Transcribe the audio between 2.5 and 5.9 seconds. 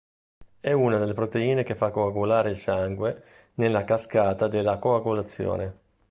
sangue nella cascata della coagulazione.